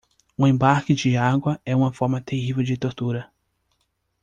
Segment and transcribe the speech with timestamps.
[0.35, 3.29] O embarque de água é uma forma terrível de tortura.